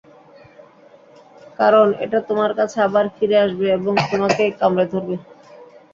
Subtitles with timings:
[1.59, 5.15] কারণ, এটা তোমার কাছে আবার ফিরে আসবে এবং তোমাকেই কামড়ে ধরবে।